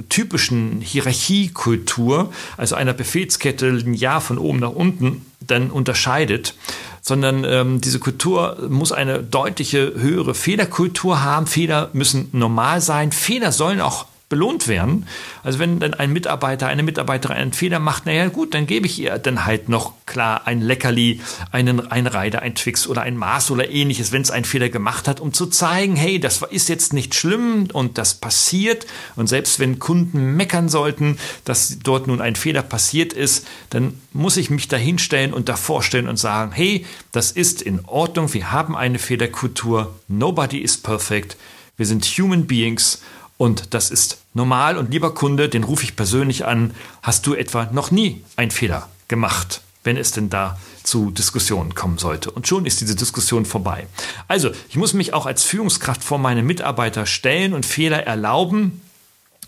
typischen 0.09 0.81
Hierarchiekultur, 0.81 2.33
also 2.57 2.75
einer 2.75 2.93
Befehlskette 2.93 3.69
linear 3.69 4.21
von 4.21 4.37
oben 4.37 4.59
nach 4.59 4.71
unten, 4.71 5.25
dann 5.39 5.69
unterscheidet, 5.69 6.55
sondern 7.01 7.43
ähm, 7.43 7.81
diese 7.81 7.99
Kultur 7.99 8.67
muss 8.69 8.91
eine 8.91 9.23
deutliche 9.23 9.93
höhere 9.95 10.35
Fehlerkultur 10.35 11.21
haben. 11.21 11.47
Fehler 11.47 11.89
müssen 11.93 12.29
normal 12.31 12.81
sein. 12.81 13.11
Fehler 13.11 13.51
sollen 13.51 13.81
auch 13.81 14.05
belohnt 14.29 14.67
werden. 14.67 15.07
Also 15.43 15.57
wenn 15.57 15.79
dann 15.79 15.95
ein 15.95 16.13
Mitarbeiter, 16.13 16.67
eine 16.67 16.83
Mitarbeiterin 16.83 17.35
einen 17.35 17.53
Fehler 17.53 17.79
macht, 17.79 18.05
naja 18.05 18.27
gut, 18.27 18.53
dann 18.53 18.67
gebe 18.67 18.85
ich 18.85 18.99
ihr 18.99 19.17
dann 19.17 19.45
halt 19.45 19.69
noch 19.69 19.93
klar 20.05 20.45
ein 20.45 20.61
Leckerli, 20.61 21.19
einen, 21.51 21.91
ein 21.91 22.05
Reiter, 22.05 22.43
ein 22.43 22.53
Twix 22.53 22.87
oder 22.87 23.01
ein 23.01 23.17
Maß 23.17 23.49
oder 23.49 23.69
ähnliches, 23.69 24.11
wenn 24.11 24.21
es 24.21 24.29
einen 24.29 24.45
Fehler 24.45 24.69
gemacht 24.69 25.07
hat, 25.07 25.19
um 25.19 25.33
zu 25.33 25.47
zeigen, 25.47 25.95
hey, 25.95 26.19
das 26.19 26.43
ist 26.43 26.69
jetzt 26.69 26.93
nicht 26.93 27.15
schlimm 27.15 27.67
und 27.73 27.97
das 27.97 28.13
passiert. 28.13 28.85
Und 29.15 29.27
selbst 29.27 29.59
wenn 29.59 29.79
Kunden 29.79 30.35
meckern 30.35 30.69
sollten, 30.69 31.17
dass 31.43 31.79
dort 31.79 32.05
nun 32.05 32.21
ein 32.21 32.35
Fehler 32.35 32.61
passiert 32.61 33.13
ist, 33.13 33.47
dann 33.71 33.99
muss 34.13 34.37
ich 34.37 34.51
mich 34.51 34.67
dahinstellen 34.67 35.33
und 35.33 35.49
davor 35.49 35.81
stellen 35.81 36.07
und 36.07 36.17
sagen, 36.17 36.51
hey, 36.51 36.85
das 37.11 37.31
ist 37.31 37.63
in 37.63 37.83
Ordnung, 37.85 38.31
wir 38.33 38.51
haben 38.51 38.77
eine 38.77 38.99
Fehlerkultur, 38.99 39.95
nobody 40.07 40.59
is 40.59 40.77
perfect, 40.77 41.35
wir 41.77 41.85
sind 41.85 42.05
Human 42.05 42.45
Beings 42.45 43.01
und 43.39 43.73
das 43.73 43.89
ist 43.89 44.17
normal. 44.33 44.77
Und 44.77 44.91
lieber 44.91 45.13
Kunde, 45.13 45.47
den 45.47 45.63
rufe 45.63 45.85
ich 45.85 45.95
persönlich 45.95 46.45
an. 46.45 46.75
Hast 47.01 47.25
du 47.25 47.33
etwa 47.33 47.69
noch 47.71 47.89
nie 47.89 48.21
einen 48.35 48.51
Fehler 48.51 48.89
gemacht, 49.07 49.61
wenn 49.85 49.95
es 49.95 50.11
denn 50.11 50.29
da 50.29 50.59
zu 50.83 51.09
Diskussionen 51.09 51.73
kommen 51.73 51.97
sollte? 51.97 52.31
Und 52.31 52.49
schon 52.49 52.65
ist 52.65 52.81
diese 52.81 52.97
Diskussion 52.97 53.45
vorbei. 53.45 53.87
Also, 54.27 54.51
ich 54.67 54.75
muss 54.75 54.93
mich 54.93 55.13
auch 55.13 55.25
als 55.25 55.43
Führungskraft 55.43 56.03
vor 56.03 56.17
meine 56.17 56.43
Mitarbeiter 56.43 57.05
stellen 57.05 57.53
und 57.53 57.65
Fehler 57.65 58.05
erlauben 58.05 58.81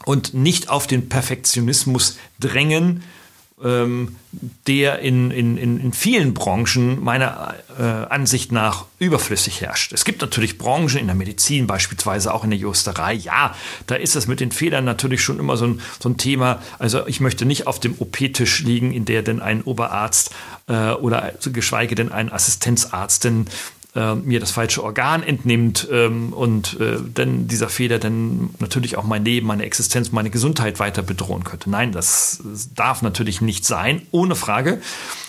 und 0.06 0.34
nicht 0.34 0.70
auf 0.70 0.88
den 0.88 1.10
Perfektionismus 1.10 2.18
drängen, 2.40 3.04
ähm, 3.64 4.16
der 4.68 5.00
in, 5.00 5.30
in, 5.32 5.58
in 5.58 5.94
vielen 5.94 6.34
Branchen 6.34 7.04
meiner 7.04 7.56
äh, 7.78 7.84
Ansicht 7.84 8.52
nach 8.52 8.86
überflüssig 9.00 9.62
herrscht. 9.62 9.92
Es 9.94 10.06
gibt 10.06 10.22
natürlich 10.22 10.58
Branchen 10.58 10.98
in 10.98 11.08
der 11.08 11.16
Medizin, 11.16 11.68
beispielsweise 11.68 12.34
auch 12.34 12.44
in 12.44 12.50
der 12.50 12.60
Justerei. 12.60 13.14
Ja, 13.14 13.56
da 13.88 13.96
ist 13.96 14.16
es 14.16 14.28
mit 14.28 14.40
den 14.40 14.52
Fehlern 14.52 14.86
natürlich 14.86 15.22
schon 15.22 15.40
immer 15.40 15.58
so 15.58 15.66
ein, 15.66 15.82
so 16.00 16.10
ein 16.10 16.18
Thema. 16.18 16.62
Also 16.80 17.06
ich 17.08 17.20
möchte 17.20 17.46
nicht 17.46 17.68
auf 17.68 17.80
dem 17.80 17.96
OP-Tisch 18.00 18.62
liegen, 18.62 18.94
in 18.94 19.06
der 19.06 19.22
denn 19.22 19.42
ein 19.42 19.64
Oberarzt 19.64 20.32
äh, 20.68 20.92
oder 20.92 21.34
geschweige 21.52 21.96
denn 21.96 22.12
ein 22.12 22.32
Assistenzarzt 22.32 23.24
denn 23.26 23.48
äh, 23.96 24.16
mir 24.16 24.40
das 24.40 24.52
falsche 24.52 24.84
Organ 24.84 25.22
entnimmt 25.24 25.88
ähm, 25.92 26.32
und 26.34 26.80
äh, 26.80 26.98
dann 27.14 27.48
dieser 27.48 27.70
Fehler 27.70 28.00
dann 28.00 28.52
natürlich 28.60 28.98
auch 28.98 29.04
mein 29.04 29.26
Leben, 29.26 29.48
meine 29.48 29.64
Existenz, 29.64 30.12
meine 30.12 30.30
Gesundheit 30.30 30.80
weiter 30.80 31.02
bedrohen 31.02 31.44
könnte. 31.44 31.70
Nein, 31.70 31.92
das 31.92 32.42
darf 32.74 33.02
natürlich 33.02 33.42
nicht 33.42 33.66
sein, 33.66 34.02
ohne 34.12 34.36
Frage. 34.36 34.82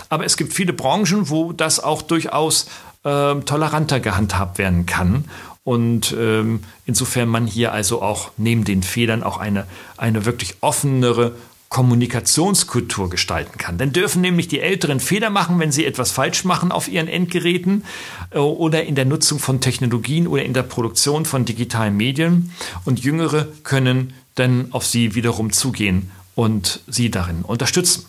Aber 0.08 0.24
es 0.24 0.36
gibt 0.36 0.52
viele 0.52 0.72
Branchen, 0.72 1.28
wo 1.28 1.52
das 1.52 1.80
auch 1.80 2.02
durchaus 2.02 2.66
äh, 3.04 3.34
toleranter 3.40 3.98
gehandhabt 3.98 4.58
werden 4.58 4.86
kann. 4.86 5.24
Und 5.64 6.14
ähm, 6.18 6.60
insofern 6.86 7.28
man 7.28 7.46
hier 7.46 7.72
also 7.72 8.02
auch 8.02 8.32
neben 8.36 8.64
den 8.64 8.82
Fehlern 8.82 9.22
auch 9.22 9.38
eine, 9.38 9.66
eine 9.96 10.24
wirklich 10.24 10.56
offenere 10.60 11.36
Kommunikationskultur 11.72 13.08
gestalten 13.08 13.56
kann. 13.56 13.78
Dann 13.78 13.94
dürfen 13.94 14.20
nämlich 14.20 14.46
die 14.46 14.60
Älteren 14.60 15.00
Fehler 15.00 15.30
machen, 15.30 15.58
wenn 15.58 15.72
sie 15.72 15.86
etwas 15.86 16.10
falsch 16.10 16.44
machen 16.44 16.70
auf 16.70 16.86
ihren 16.86 17.08
Endgeräten 17.08 17.84
äh, 18.30 18.38
oder 18.38 18.84
in 18.84 18.94
der 18.94 19.06
Nutzung 19.06 19.38
von 19.38 19.62
Technologien 19.62 20.26
oder 20.26 20.44
in 20.44 20.52
der 20.52 20.64
Produktion 20.64 21.24
von 21.24 21.46
digitalen 21.46 21.96
Medien. 21.96 22.52
Und 22.84 23.00
Jüngere 23.00 23.48
können 23.62 24.12
dann 24.34 24.66
auf 24.72 24.84
sie 24.84 25.14
wiederum 25.14 25.50
zugehen 25.50 26.10
und 26.34 26.80
sie 26.88 27.10
darin 27.10 27.40
unterstützen. 27.40 28.04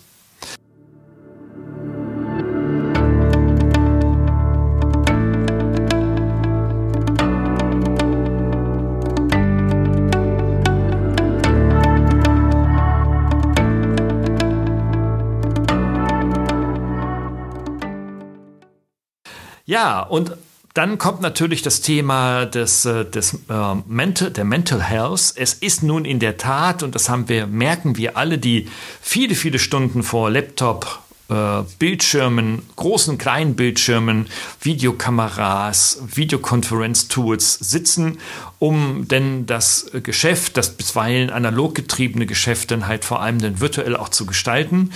Ja, 19.74 20.02
und 20.02 20.36
dann 20.74 20.98
kommt 20.98 21.20
natürlich 21.20 21.62
das 21.62 21.80
Thema 21.80 22.46
des, 22.46 22.84
äh, 22.84 23.04
des 23.04 23.34
äh, 23.34 23.74
Mental, 23.88 24.30
der 24.30 24.44
Mental 24.44 24.80
Health. 24.80 25.32
Es 25.34 25.52
ist 25.54 25.82
nun 25.82 26.04
in 26.04 26.20
der 26.20 26.36
Tat, 26.36 26.84
und 26.84 26.94
das 26.94 27.08
haben 27.08 27.28
wir, 27.28 27.48
merken 27.48 27.96
wir 27.96 28.16
alle, 28.16 28.38
die 28.38 28.68
viele, 29.00 29.34
viele 29.34 29.58
Stunden 29.58 30.04
vor 30.04 30.30
Laptop, 30.30 31.00
äh, 31.28 31.62
Bildschirmen, 31.80 32.62
großen, 32.76 33.18
kleinen 33.18 33.56
Bildschirmen, 33.56 34.28
Videokameras, 34.60 35.98
Videokonferenztools 36.06 37.54
sitzen, 37.54 38.18
um 38.60 39.08
denn 39.08 39.46
das 39.46 39.90
Geschäft, 40.04 40.56
das 40.56 40.76
bisweilen 40.76 41.30
analog 41.30 41.74
getriebene 41.74 42.26
Geschäft, 42.26 42.70
dann 42.70 42.86
halt 42.86 43.04
vor 43.04 43.22
allem 43.22 43.40
dann 43.40 43.60
virtuell 43.60 43.96
auch 43.96 44.08
zu 44.08 44.24
gestalten. 44.24 44.92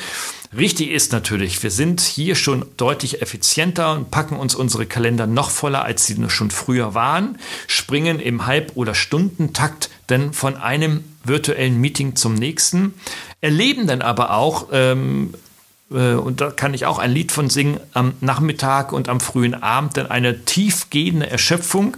Richtig 0.57 0.91
ist 0.91 1.13
natürlich, 1.13 1.63
wir 1.63 1.71
sind 1.71 2.01
hier 2.01 2.35
schon 2.35 2.65
deutlich 2.77 3.21
effizienter 3.21 3.93
und 3.93 4.11
packen 4.11 4.37
uns 4.37 4.55
unsere 4.55 4.87
Kalender 4.87 5.27
noch 5.27 5.51
voller, 5.51 5.85
als 5.85 6.07
sie 6.07 6.17
schon 6.31 6.51
früher 6.51 6.95
waren, 6.95 7.39
springen 7.67 8.19
im 8.19 8.47
Halb- 8.47 8.73
oder 8.75 8.95
Stundentakt 8.95 9.91
denn 10.09 10.33
von 10.33 10.57
einem 10.57 11.05
virtuellen 11.25 11.79
Meeting 11.79 12.17
zum 12.17 12.35
nächsten, 12.35 12.95
erleben 13.41 13.87
dann 13.87 14.03
aber 14.03 14.33
auch 14.33 14.69
ähm, 14.73 15.35
äh, 15.35 15.48
und 15.91 16.43
da 16.43 16.51
kann 16.51 16.75
ich 16.75 16.85
auch 16.85 16.99
ein 16.99 17.13
Lied 17.13 17.33
von 17.33 17.49
singen, 17.49 17.81
am 17.95 18.13
Nachmittag 18.21 18.93
und 18.93 19.09
am 19.09 19.21
frühen 19.21 19.55
Abend 19.55 19.97
dann 19.97 20.11
eine 20.11 20.45
tiefgehende 20.45 21.31
Erschöpfung, 21.31 21.97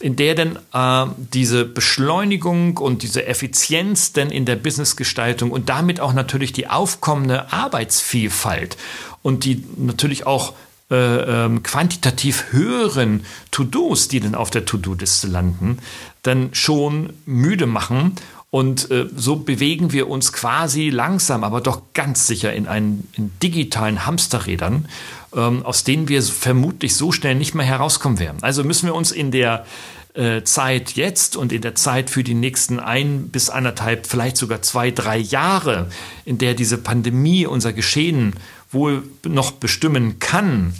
in 0.00 0.16
der 0.16 0.34
dann 0.34 0.58
äh, 0.72 1.12
diese 1.16 1.64
Beschleunigung 1.64 2.78
und 2.78 3.02
diese 3.04 3.26
Effizienz 3.26 4.12
dann 4.12 4.30
in 4.30 4.44
der 4.44 4.56
Businessgestaltung 4.56 5.52
und 5.52 5.68
damit 5.68 6.00
auch 6.00 6.14
natürlich 6.14 6.52
die 6.52 6.68
aufkommende 6.68 7.52
Arbeitsvielfalt 7.52 8.76
und 9.22 9.44
die 9.44 9.64
natürlich 9.76 10.26
auch 10.26 10.54
äh, 10.90 10.96
ähm, 10.96 11.62
quantitativ 11.62 12.46
höheren 12.50 13.24
To-Dos, 13.50 14.08
die 14.08 14.20
dann 14.20 14.34
auf 14.34 14.50
der 14.50 14.64
To-Do-Liste 14.64 15.28
landen, 15.28 15.78
dann 16.22 16.48
schon 16.52 17.12
müde 17.26 17.66
machen 17.66 18.16
und 18.50 18.90
äh, 18.90 19.06
so 19.14 19.36
bewegen 19.36 19.92
wir 19.92 20.08
uns 20.08 20.32
quasi 20.32 20.88
langsam, 20.88 21.44
aber 21.44 21.60
doch 21.60 21.82
ganz 21.92 22.26
sicher 22.26 22.52
in 22.52 22.66
einen 22.66 23.06
in 23.14 23.30
digitalen 23.42 24.06
Hamsterrädern, 24.06 24.88
ähm, 25.36 25.64
aus 25.64 25.84
denen 25.84 26.08
wir 26.08 26.22
vermutlich 26.22 26.94
so 26.94 27.12
schnell 27.12 27.34
nicht 27.34 27.54
mehr 27.54 27.66
herauskommen 27.66 28.18
werden. 28.18 28.38
Also 28.40 28.64
müssen 28.64 28.86
wir 28.86 28.94
uns 28.94 29.12
in 29.12 29.30
der 29.30 29.66
äh, 30.14 30.42
Zeit 30.44 30.92
jetzt 30.92 31.36
und 31.36 31.52
in 31.52 31.60
der 31.60 31.74
Zeit 31.74 32.08
für 32.08 32.24
die 32.24 32.34
nächsten 32.34 32.80
ein 32.80 33.28
bis 33.28 33.50
anderthalb, 33.50 34.06
vielleicht 34.06 34.38
sogar 34.38 34.62
zwei, 34.62 34.90
drei 34.90 35.18
Jahre, 35.18 35.90
in 36.24 36.38
der 36.38 36.54
diese 36.54 36.78
Pandemie 36.78 37.44
unser 37.44 37.74
Geschehen 37.74 38.32
wohl 38.72 39.02
noch 39.26 39.52
bestimmen 39.52 40.20
kann, 40.20 40.72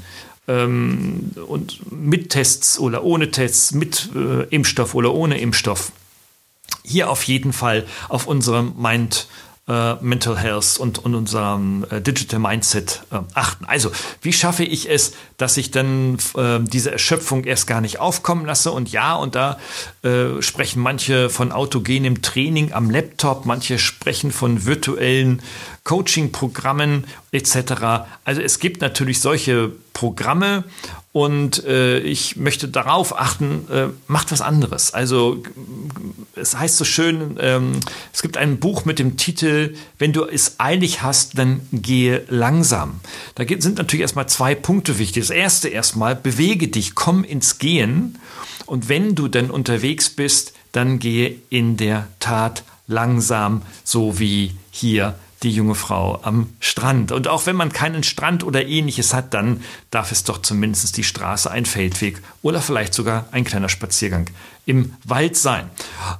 ähm, 0.48 1.30
und 1.46 1.92
mit 1.92 2.30
Tests 2.30 2.78
oder 2.78 3.04
ohne 3.04 3.30
Tests, 3.30 3.72
mit 3.72 4.08
äh, 4.16 4.44
Impfstoff 4.44 4.94
oder 4.94 5.12
ohne 5.12 5.38
Impfstoff, 5.38 5.93
hier 6.88 7.10
auf 7.10 7.22
jeden 7.24 7.52
Fall 7.52 7.86
auf 8.08 8.26
unserem 8.26 8.74
Mind 8.76 9.28
äh, 9.68 9.94
Mental 9.96 10.38
Health 10.38 10.78
und, 10.78 10.98
und 10.98 11.14
unserem 11.14 11.84
äh, 11.90 12.00
Digital 12.00 12.40
Mindset 12.40 13.02
äh, 13.10 13.18
achten. 13.34 13.66
Also, 13.66 13.92
wie 14.22 14.32
schaffe 14.32 14.64
ich 14.64 14.88
es, 14.88 15.12
dass 15.36 15.56
ich 15.58 15.70
dann 15.70 16.16
äh, 16.36 16.58
diese 16.60 16.90
Erschöpfung 16.90 17.44
erst 17.44 17.66
gar 17.66 17.80
nicht 17.80 18.00
aufkommen 18.00 18.46
lasse? 18.46 18.72
Und 18.72 18.90
ja, 18.90 19.14
und 19.14 19.34
da 19.34 19.58
äh, 20.02 20.40
sprechen 20.40 20.80
manche 20.80 21.28
von 21.28 21.52
autogenem 21.52 22.22
Training 22.22 22.72
am 22.72 22.90
Laptop, 22.90 23.44
manche 23.44 23.78
sprechen 23.78 24.32
von 24.32 24.64
virtuellen 24.64 25.42
Coaching-Programmen 25.84 27.04
etc. 27.32 28.06
Also 28.25 28.41
es 28.41 28.58
gibt 28.58 28.80
natürlich 28.80 29.21
solche 29.21 29.73
Programme 29.93 30.64
und 31.12 31.64
äh, 31.64 31.99
ich 31.99 32.36
möchte 32.36 32.69
darauf 32.69 33.19
achten, 33.19 33.67
äh, 33.71 33.88
macht 34.06 34.30
was 34.30 34.41
anderes. 34.41 34.95
Also 34.95 35.43
es 36.36 36.56
heißt 36.56 36.76
so 36.76 36.84
schön, 36.84 37.36
ähm, 37.41 37.73
es 38.12 38.23
gibt 38.23 38.36
ein 38.36 38.58
Buch 38.60 38.84
mit 38.84 38.99
dem 38.99 39.17
Titel, 39.17 39.75
wenn 39.99 40.12
du 40.12 40.25
es 40.25 40.58
eilig 40.58 41.02
hast, 41.02 41.36
dann 41.36 41.60
gehe 41.73 42.25
langsam. 42.28 43.00
Da 43.34 43.45
sind 43.58 43.78
natürlich 43.78 44.02
erstmal 44.02 44.28
zwei 44.28 44.54
Punkte 44.54 44.99
wichtig. 44.99 45.25
Das 45.25 45.30
erste 45.30 45.69
erstmal, 45.69 46.14
bewege 46.14 46.69
dich, 46.69 46.95
komm 46.95 47.25
ins 47.25 47.58
Gehen. 47.58 48.19
Und 48.67 48.88
wenn 48.88 49.14
du 49.14 49.28
dann 49.28 49.50
unterwegs 49.50 50.10
bist, 50.10 50.52
dann 50.73 50.99
gehe 50.99 51.36
in 51.50 51.76
der 51.76 52.06
Tat 52.21 52.62
langsam, 52.86 53.62
so 53.84 54.19
wie 54.19 54.52
hier 54.71 55.14
die 55.42 55.52
junge 55.52 55.74
Frau 55.74 56.20
am 56.22 56.50
Strand. 56.60 57.12
Und 57.12 57.28
auch 57.28 57.46
wenn 57.46 57.56
man 57.56 57.72
keinen 57.72 58.02
Strand 58.02 58.44
oder 58.44 58.66
ähnliches 58.66 59.14
hat, 59.14 59.34
dann 59.34 59.62
darf 59.90 60.10
es 60.10 60.24
doch 60.24 60.38
zumindest 60.38 60.96
die 60.96 61.04
Straße, 61.04 61.50
ein 61.50 61.64
Feldweg 61.64 62.20
oder 62.42 62.60
vielleicht 62.60 62.92
sogar 62.92 63.26
ein 63.30 63.44
kleiner 63.44 63.68
Spaziergang 63.68 64.26
im 64.66 64.94
Wald 65.04 65.36
sein. 65.36 65.70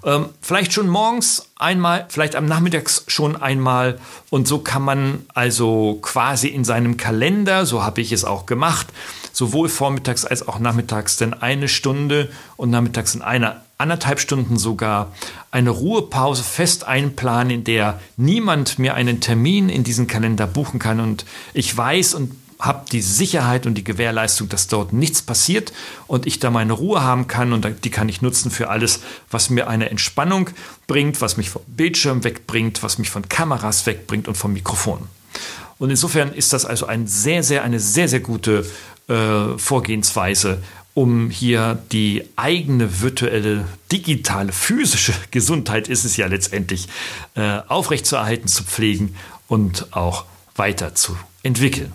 Ähm, 0.05 0.31
vielleicht 0.41 0.73
schon 0.73 0.89
morgens 0.89 1.51
einmal, 1.57 2.07
vielleicht 2.09 2.35
am 2.35 2.47
Nachmittag 2.47 2.91
schon 3.07 3.37
einmal. 3.37 3.99
Und 4.31 4.49
so 4.49 4.61
kann 4.61 4.83
man 4.83 5.27
also 5.35 5.99
quasi 6.01 6.49
in 6.49 6.65
seinem 6.65 6.97
Kalender, 6.97 7.67
so 7.67 7.83
habe 7.83 8.01
ich 8.01 8.13
es 8.13 8.25
auch 8.25 8.47
gemacht, 8.47 8.87
sowohl 9.33 9.69
vormittags 9.69 10.25
als 10.25 10.47
auch 10.47 10.61
nachmittags 10.61 11.17
denn 11.17 11.35
eine 11.35 11.69
Stunde 11.69 12.31
und 12.57 12.71
nachmittags 12.71 13.15
in 13.15 13.23
einer 13.23 13.63
anderthalb 13.79 14.19
Stunden 14.19 14.59
sogar 14.59 15.13
eine 15.51 15.71
Ruhepause 15.71 16.43
fest 16.43 16.85
einplanen, 16.85 17.51
in 17.51 17.65
der 17.65 18.01
niemand 18.17 18.79
mir 18.79 18.95
einen 18.95 19.21
Termin 19.21 19.69
in 19.69 19.85
diesen 19.85 20.09
Kalender 20.09 20.47
buchen 20.47 20.81
kann 20.81 21.01
und 21.01 21.25
ich 21.55 21.75
weiß 21.75 22.15
und 22.15 22.33
habe 22.59 22.85
die 22.91 23.03
Sicherheit 23.03 23.67
und 23.67 23.75
die 23.75 23.85
Gewährleistung, 23.85 24.49
dass 24.49 24.67
dort 24.67 24.93
nichts 24.93 25.23
passiert 25.23 25.73
und 26.09 26.27
ich 26.27 26.41
da 26.41 26.51
meine 26.51 26.73
Ruhe 26.73 27.03
haben 27.03 27.29
kann 27.29 27.53
und 27.53 27.67
die 27.85 27.91
kann 27.91 28.09
ich 28.09 28.21
nutzen 28.21 28.51
für 28.51 28.69
alles, 28.69 29.01
was 29.31 29.49
mir 29.49 29.69
eine 29.69 29.91
Entspannung 29.91 30.51
bringt, 30.89 31.21
was 31.21 31.37
mich 31.37 31.51
vom 31.51 31.63
Bildschirm 31.69 32.25
wegbringt, 32.25 32.83
was 32.83 32.99
mich 32.99 33.11
von 33.11 33.29
Kameras 33.29 33.87
wegbringt 33.87 34.27
und 34.27 34.35
vom 34.35 34.53
Mikrofon. 34.53 35.07
Und 35.79 35.91
insofern 35.91 36.33
ist 36.33 36.53
das 36.53 36.65
also 36.65 36.87
ein 36.87 37.07
sehr, 37.07 37.45
sehr, 37.45 37.63
eine 37.63 37.79
sehr, 37.79 38.09
sehr 38.09 38.21
gute 38.21 38.67
äh, 39.09 39.57
Vorgehensweise, 39.57 40.61
um 40.95 41.31
hier 41.31 41.79
die 41.93 42.25
eigene 42.37 43.01
virtuelle, 43.01 43.67
digitale, 43.93 44.53
physische 44.53 45.15
Gesundheit 45.31 45.89
ist 45.89 46.05
es 46.05 46.17
ja 46.17 46.27
letztendlich 46.27 46.89
äh, 47.35 47.61
aufrechtzuerhalten, 47.69 48.49
zu 48.49 48.65
pflegen 48.65 49.15
und 49.47 49.95
auch 49.97 50.25
weiterzuentwickeln. 50.57 51.93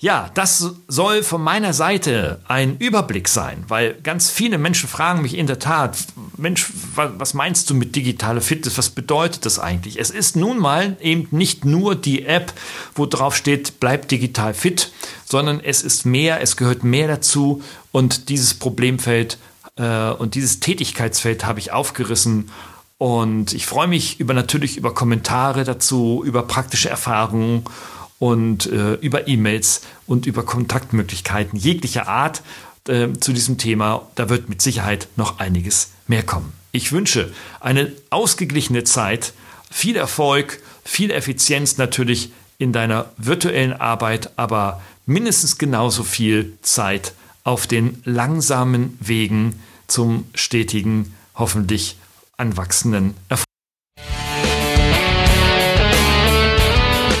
Ja, 0.00 0.30
das 0.34 0.64
soll 0.86 1.24
von 1.24 1.42
meiner 1.42 1.72
Seite 1.72 2.38
ein 2.46 2.76
Überblick 2.78 3.26
sein, 3.26 3.64
weil 3.66 3.94
ganz 3.94 4.30
viele 4.30 4.56
Menschen 4.56 4.88
fragen 4.88 5.22
mich 5.22 5.36
in 5.36 5.48
der 5.48 5.58
Tat, 5.58 5.98
Mensch, 6.36 6.70
was 6.94 7.34
meinst 7.34 7.68
du 7.68 7.74
mit 7.74 7.96
digitale 7.96 8.40
Fitness? 8.40 8.78
Was 8.78 8.90
bedeutet 8.90 9.44
das 9.44 9.58
eigentlich? 9.58 9.98
Es 9.98 10.10
ist 10.10 10.36
nun 10.36 10.58
mal 10.58 10.96
eben 11.00 11.26
nicht 11.32 11.64
nur 11.64 11.96
die 11.96 12.26
App, 12.26 12.52
wo 12.94 13.06
drauf 13.06 13.34
steht, 13.34 13.80
bleib 13.80 14.06
digital 14.06 14.54
fit, 14.54 14.92
sondern 15.24 15.58
es 15.58 15.82
ist 15.82 16.06
mehr, 16.06 16.40
es 16.40 16.56
gehört 16.56 16.84
mehr 16.84 17.08
dazu 17.08 17.60
und 17.90 18.28
dieses 18.28 18.54
Problemfeld 18.54 19.36
äh, 19.74 20.10
und 20.10 20.36
dieses 20.36 20.60
Tätigkeitsfeld 20.60 21.44
habe 21.44 21.58
ich 21.58 21.72
aufgerissen 21.72 22.52
und 22.98 23.52
ich 23.52 23.66
freue 23.66 23.88
mich 23.88 24.20
über 24.20 24.32
natürlich 24.32 24.76
über 24.76 24.94
Kommentare 24.94 25.64
dazu, 25.64 26.22
über 26.24 26.42
praktische 26.42 26.88
Erfahrungen 26.88 27.64
und 28.18 28.66
äh, 28.66 28.94
über 28.94 29.28
E-Mails 29.28 29.82
und 30.06 30.26
über 30.26 30.44
Kontaktmöglichkeiten 30.44 31.58
jeglicher 31.58 32.08
Art. 32.08 32.42
äh, 32.88 33.12
zu 33.20 33.32
diesem 33.32 33.58
Thema. 33.58 34.08
Da 34.14 34.28
wird 34.28 34.48
mit 34.48 34.62
Sicherheit 34.62 35.08
noch 35.16 35.38
einiges 35.38 35.92
mehr 36.06 36.22
kommen. 36.22 36.52
Ich 36.72 36.92
wünsche 36.92 37.32
eine 37.60 37.92
ausgeglichene 38.10 38.84
Zeit, 38.84 39.32
viel 39.70 39.96
Erfolg, 39.96 40.60
viel 40.84 41.10
Effizienz 41.10 41.76
natürlich 41.76 42.32
in 42.58 42.72
deiner 42.72 43.10
virtuellen 43.16 43.72
Arbeit, 43.72 44.30
aber 44.36 44.82
mindestens 45.06 45.58
genauso 45.58 46.02
viel 46.02 46.58
Zeit 46.62 47.14
auf 47.44 47.66
den 47.66 48.02
langsamen 48.04 48.96
Wegen 49.00 49.60
zum 49.86 50.26
stetigen, 50.34 51.14
hoffentlich 51.34 51.96
anwachsenden 52.36 53.14
Erfolg. 53.28 53.47